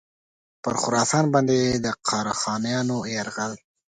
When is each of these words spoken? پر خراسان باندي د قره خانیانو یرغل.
پر 0.63 0.73
خراسان 0.81 1.25
باندي 1.33 1.61
د 1.83 1.87
قره 2.07 2.33
خانیانو 2.41 2.97
یرغل. 3.15 3.53